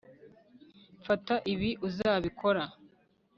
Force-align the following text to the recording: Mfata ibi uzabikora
Mfata 0.99 1.35
ibi 1.53 1.69
uzabikora 1.87 2.63